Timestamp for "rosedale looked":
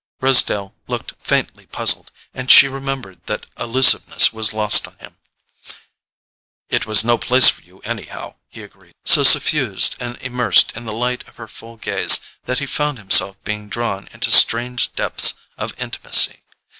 0.19-1.13